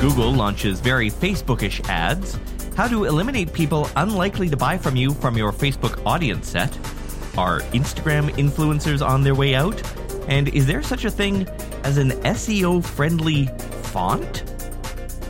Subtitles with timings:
[0.00, 2.38] Google launches very Facebookish ads.
[2.74, 6.74] How to eliminate people unlikely to buy from you from your Facebook audience set.
[7.36, 9.82] Are Instagram influencers on their way out?
[10.26, 11.46] And is there such a thing
[11.84, 13.48] as an SEO friendly
[13.92, 14.42] font?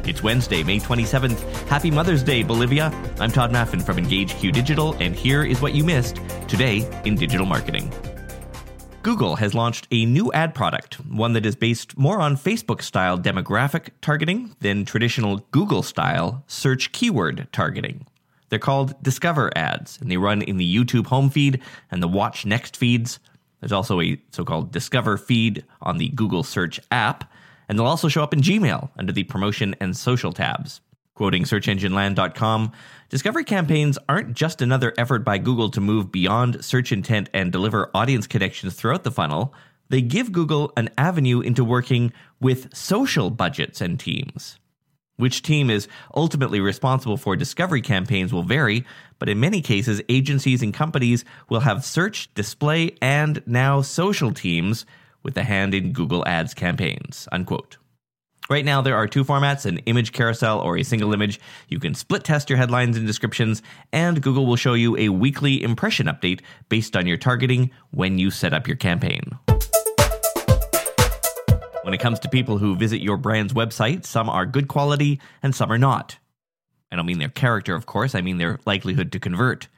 [0.05, 1.41] It's Wednesday, May 27th.
[1.67, 2.93] Happy Mother's Day, Bolivia.
[3.19, 7.45] I'm Tod Maffin from EngageQ Digital, and here is what you missed today in digital
[7.45, 7.93] marketing.
[9.03, 13.19] Google has launched a new ad product, one that is based more on Facebook style
[13.19, 18.07] demographic targeting than traditional Google style search keyword targeting.
[18.51, 22.45] They're called Discover ads, and they run in the YouTube home feed and the Watch
[22.45, 23.21] Next feeds.
[23.61, 27.33] There's also a so called Discover feed on the Google Search app,
[27.71, 30.83] and they'll also show up in Gmail under the promotion and social tabs.
[31.21, 32.73] Quoting searchengineland.com,
[33.11, 37.91] discovery campaigns aren't just another effort by Google to move beyond search intent and deliver
[37.93, 39.53] audience connections throughout the funnel.
[39.91, 44.59] They give Google an avenue into working with social budgets and teams.
[45.17, 48.87] Which team is ultimately responsible for discovery campaigns will vary,
[49.19, 54.87] but in many cases, agencies and companies will have search, display, and now social teams
[55.23, 57.29] with a hand in Google Ads campaigns.
[57.31, 57.77] Unquote.
[58.51, 61.39] Right now, there are two formats an image carousel or a single image.
[61.69, 63.63] You can split test your headlines and descriptions,
[63.93, 68.33] and Google will show you a weekly impression update based on your targeting when you
[68.33, 69.39] set up your campaign.
[71.83, 75.55] When it comes to people who visit your brand's website, some are good quality and
[75.55, 76.19] some are not.
[76.91, 79.69] I don't mean their character, of course, I mean their likelihood to convert.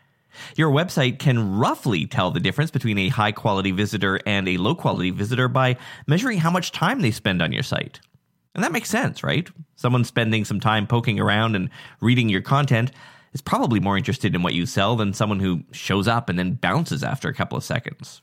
[0.56, 4.75] Your website can roughly tell the difference between a high quality visitor and a low
[4.75, 8.00] quality visitor by measuring how much time they spend on your site.
[8.55, 9.48] And that makes sense, right?
[9.77, 12.92] Someone spending some time poking around and reading your content
[13.33, 16.55] is probably more interested in what you sell than someone who shows up and then
[16.55, 18.20] bounces after a couple of seconds.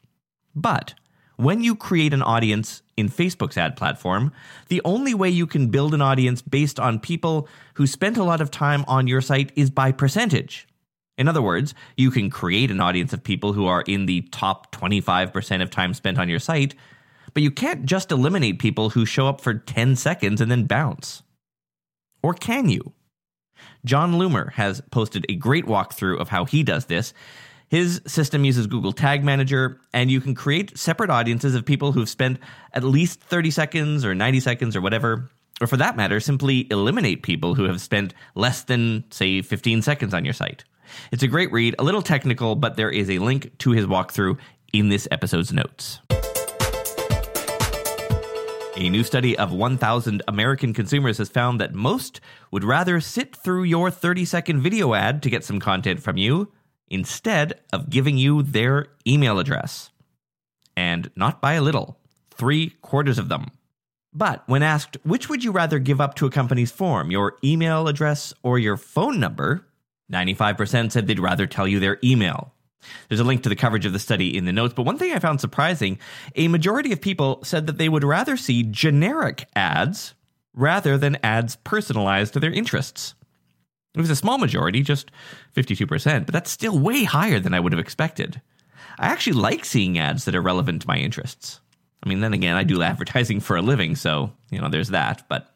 [0.55, 0.94] But
[1.36, 4.31] when you create an audience in Facebook's ad platform,
[4.67, 8.41] the only way you can build an audience based on people who spent a lot
[8.41, 10.67] of time on your site is by percentage.
[11.17, 14.73] In other words, you can create an audience of people who are in the top
[14.75, 16.75] 25% of time spent on your site,
[17.39, 21.23] but you can't just eliminate people who show up for 10 seconds and then bounce.
[22.22, 22.92] Or can you?
[23.86, 27.14] Jon Loomer has posted a great walkthrough of how he does this.
[27.70, 32.10] His system uses Google Tag Manager, and you can create separate audiences of people who've
[32.10, 32.39] spent
[32.73, 35.30] at least 30 seconds or 90 seconds or whatever.
[35.61, 40.14] Or for that matter, simply eliminate people who have spent less than, say, 15 seconds
[40.14, 40.66] on your site.
[41.14, 44.38] It's a great read, a little technical, but there is a link to his walkthrough
[44.73, 46.02] in this episode's notes.
[48.80, 53.64] A new study of 1,000 American consumers has found that most would rather sit through
[53.64, 56.54] your 30 second video ad to get some content from you
[56.88, 59.90] instead of giving you their email address.
[60.78, 62.00] And not by a little,
[62.32, 63.52] three quarters of them.
[64.14, 67.90] But when asked, which would you rather give up to a company's form, your email
[67.90, 69.67] address or your phone number?
[70.10, 72.54] 95% said they'd rather tell you their email.
[73.08, 75.12] There's a link to the coverage of the study in the notes, but one thing
[75.14, 76.00] I found surprising
[76.36, 80.14] a majority of people said that they would rather see generic ads
[80.54, 83.16] rather than ads personalized to their interests.
[83.95, 85.12] It was a small majority, just
[85.56, 88.42] 52%, but that's still way higher than I would have expected.
[88.98, 91.60] I actually like seeing ads that are relevant to my interests.
[92.04, 95.28] I mean, then again, I do advertising for a living, so, you know, there's that,
[95.28, 95.54] but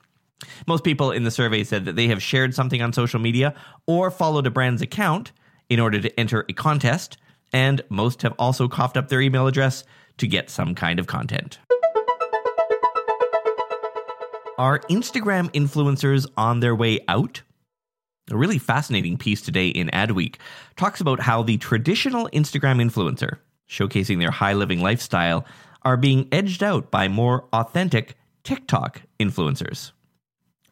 [0.68, 3.56] most people in the survey said that they have shared something on social media
[3.88, 5.32] or followed a brand's account
[5.74, 7.18] in order to enter a contest,
[7.52, 9.84] and most have also coughed up their email address
[10.18, 11.58] to get some kind of content.
[14.60, 17.42] Are Instagram influencers on their way out?
[18.30, 20.36] A really fascinating piece today in Adweek
[20.78, 25.44] talks about how the traditional Instagram influencer, showcasing their high living lifestyle,
[25.82, 29.92] are being edged out by more authentic TikTok influencers.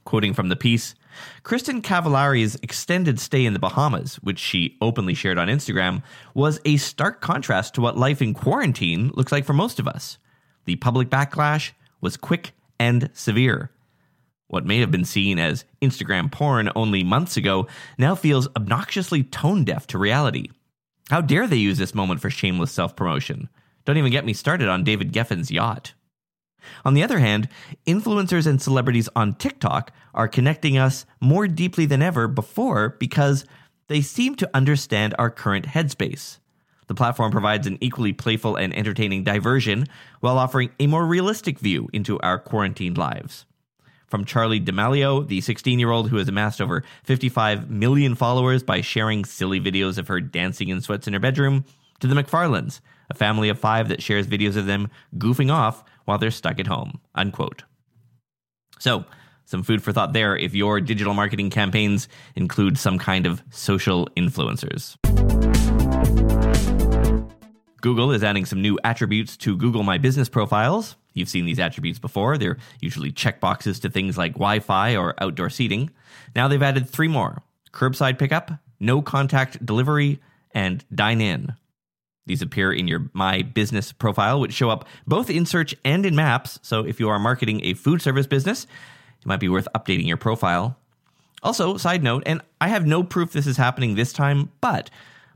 [0.06, 0.94] Quoting from the piece,
[1.44, 6.78] Kristin Cavallari's extended stay in the Bahamas, which she openly shared on Instagram, was a
[6.78, 10.18] stark contrast to what life in quarantine looks like for most of us.
[10.66, 11.72] The public backlash
[12.02, 13.72] was quick and severe.
[14.48, 19.64] What may have been seen as Instagram porn only months ago now feels obnoxiously tone
[19.64, 20.50] deaf to reality.
[21.10, 23.50] How dare they use this moment for shameless self promotion?
[23.86, 25.94] Don't even get me started on David Geffen's yacht.
[26.86, 27.48] On the other hand,
[27.86, 33.46] influencers and celebrities on TikTok are connecting us more deeply than ever before because
[33.88, 36.38] they seem to understand our current headspace.
[36.88, 39.88] The platform provides an equally playful and entertaining diversion
[40.20, 43.46] while offering a more realistic view into our quarantined lives.
[44.08, 48.82] From Charli D'Amelio, the 16 year old who has amassed over 55 million followers by
[48.82, 51.64] sharing silly videos of her dancing in sweats in her bedroom,
[52.02, 56.18] to the McFarlanes, a family of five that shares videos of them goofing off while
[56.18, 57.00] they're stuck at home.
[57.16, 57.64] Unquote.
[58.80, 59.06] So,
[59.52, 62.08] Some food for thought there if your digital marketing campaigns
[62.38, 64.96] include some kind of social influencers.
[67.82, 70.96] Google is adding some new attributes to Google My Business profiles.
[71.14, 72.38] You've seen these attributes before.
[72.38, 75.90] They're usually checkboxes to things like Wi Fi or outdoor seating.
[76.34, 77.44] Now they've added three more
[77.74, 80.22] curbside pickup, no contact delivery,
[80.52, 81.56] and dine in.
[82.32, 86.16] These appear in your My Business profile, which show up both in search and in
[86.16, 86.60] maps.
[86.62, 88.64] So if you are marketing a food service business,
[89.20, 90.78] it might be worth updating your profile.
[91.44, 94.90] Also, side note, and I have no proof this is happening this time, but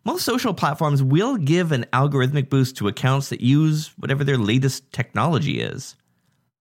[0.06, 4.90] most social platforms will give an algorithmic boost to accounts that use whatever their latest
[4.94, 5.98] technology is.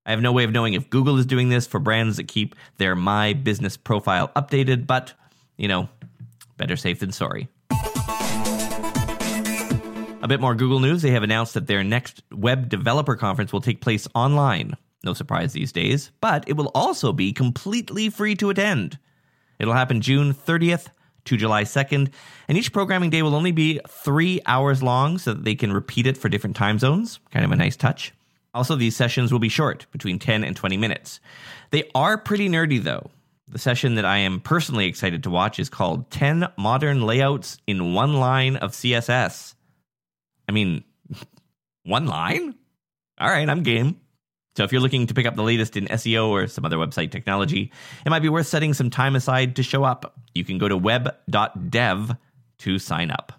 [0.04, 2.56] I have no way of knowing if Google is doing this for brands that keep
[2.78, 5.12] their My Business profile updated, but,
[5.56, 5.88] you know,
[6.56, 7.46] better safe than sorry.
[10.24, 11.02] A bit more Google news.
[11.02, 14.74] They have announced that their next web developer conference will take place online.
[15.04, 18.98] No surprise these days, but it will also be completely free to attend.
[19.58, 20.86] It'll happen June 30th
[21.26, 22.10] to July 2nd,
[22.48, 26.06] and each programming day will only be three hours long so that they can repeat
[26.06, 27.20] it for different time zones.
[27.30, 28.14] Kind of a nice touch.
[28.54, 31.20] Also, these sessions will be short, between 10 and 20 minutes.
[31.70, 33.10] They are pretty nerdy, though.
[33.46, 37.92] The session that I am personally excited to watch is called 10 Modern Layouts in
[37.92, 39.53] One Line of CSS.
[40.48, 40.84] I mean,
[41.84, 42.54] one line?
[43.18, 44.00] All right, I'm game.
[44.56, 47.10] So if you're looking to pick up the latest in SEO or some other website
[47.10, 47.72] technology,
[48.06, 50.14] it might be worth setting some time aside to show up.
[50.34, 52.16] You can go to web.dev
[52.58, 53.32] to sign up.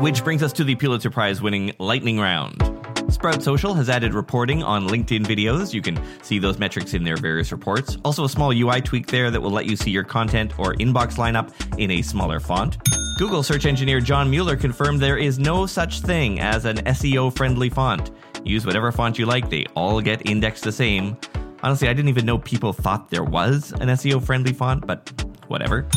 [0.00, 2.75] Which brings us to the Pulitzer Prize winning lightning round.
[3.08, 5.72] Sprout Social has added reporting on LinkedIn videos.
[5.72, 7.96] You can see those metrics in their various reports.
[8.04, 11.14] Also, a small UI tweak there that will let you see your content or inbox
[11.14, 12.78] lineup in a smaller font.
[13.16, 17.70] Google search engineer John Mueller confirmed there is no such thing as an SEO friendly
[17.70, 18.10] font.
[18.44, 21.16] Use whatever font you like, they all get indexed the same.
[21.62, 25.10] Honestly, I didn't even know people thought there was an SEO friendly font, but
[25.48, 25.88] whatever.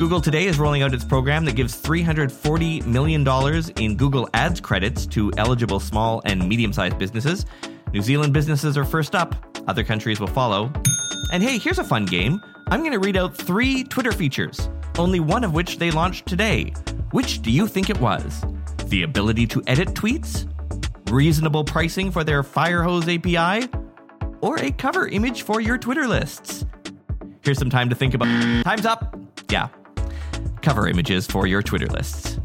[0.00, 3.20] Google today is rolling out its program that gives $340 million
[3.76, 7.44] in Google Ads credits to eligible small and medium sized businesses.
[7.92, 9.34] New Zealand businesses are first up,
[9.68, 10.72] other countries will follow.
[11.34, 12.40] And hey, here's a fun game.
[12.68, 16.72] I'm going to read out three Twitter features, only one of which they launched today.
[17.10, 18.42] Which do you think it was?
[18.86, 20.50] The ability to edit tweets?
[21.10, 23.68] reasonable pricing for their Firehose API,
[24.40, 26.64] or a cover image for your Twitter lists.
[27.42, 28.28] Here's some time to think about.
[28.64, 29.14] Time's up.
[29.50, 29.68] Yeah.
[30.62, 32.38] Cover images for your Twitter lists.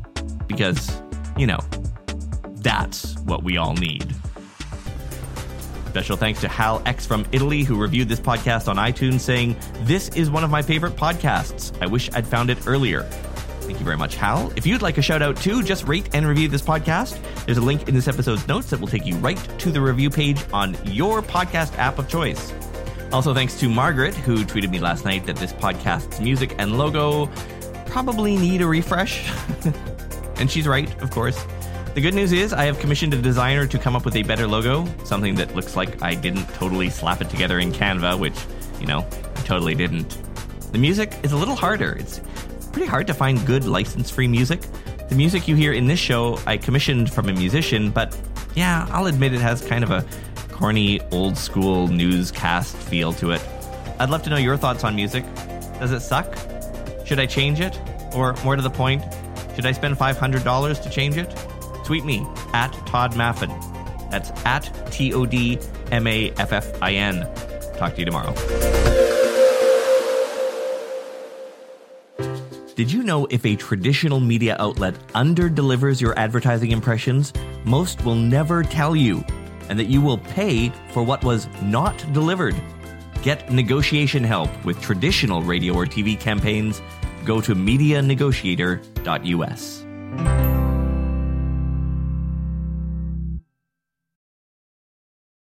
[0.48, 1.02] Because,
[1.38, 1.60] you know,
[2.56, 4.14] that's what we all need.
[5.90, 10.10] Special thanks to Hal X from Italy, who reviewed this podcast on iTunes, saying, This
[10.10, 11.72] is one of my favorite podcasts.
[11.82, 13.04] I wish I'd found it earlier.
[13.62, 14.52] Thank you very much, Hal.
[14.56, 17.20] If you'd like a shout out too, just rate and review this podcast.
[17.46, 20.10] There's a link in this episode's notes that will take you right to the review
[20.10, 22.54] page on your podcast app of choice.
[23.12, 27.28] Also, thanks to Margaret, who tweeted me last night that this podcast's music and logo
[27.96, 29.26] probably need a refresh.
[30.36, 31.46] and she's right, of course.
[31.94, 34.48] The good news is, I have commissioned a designer to come up with a better
[34.48, 38.36] logo, something that looks like I didn't totally slap it together in Canva, which,
[38.82, 40.18] you know, I totally didn't.
[40.74, 41.94] The music is a little harder.
[41.94, 42.20] It's
[42.74, 44.60] pretty hard to find good license free music.
[45.08, 48.14] The music you hear in this show, I commissioned from a musician, but
[48.56, 50.06] yeah, I'll admit it has kind of a
[50.52, 53.42] corny, old school newscast feel to it.
[54.02, 55.24] I'd love to know your thoughts on music.
[55.80, 56.28] Does it suck?
[57.06, 57.80] Should I change it?
[58.14, 59.04] Or more to the point,
[59.56, 61.34] should I spend $500 to change it?
[61.86, 63.52] Tweet me at Tod Maffin.
[64.10, 65.60] That's at T O D
[65.92, 67.28] M A F F I N.
[67.78, 68.34] Talk to you tomorrow.
[72.76, 77.32] Did you know if a traditional media outlet underdelivers your advertising impressions,
[77.64, 79.24] most will never tell you,
[79.70, 82.56] and that you will pay for what was not delivered?
[83.26, 86.84] Get negotiation help with traditional radio or TV campaigns.
[87.26, 89.82] Go to medianegotiator.us.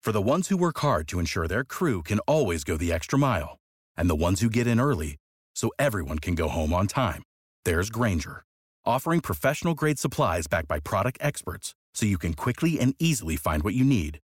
[0.02, 3.18] For the ones who work hard to ensure their crew can always go the extra
[3.18, 3.56] mile,
[3.96, 5.16] and the ones who get in early
[5.54, 7.22] so everyone can go home on time.
[7.64, 8.44] There's Grainger,
[8.84, 13.62] offering professional grade supplies backed by product experts so you can quickly and easily find
[13.62, 14.18] what you need.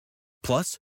[0.43, 0.77] Plus,